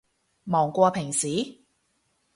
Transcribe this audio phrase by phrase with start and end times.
[0.45, 1.59] 忙過平時？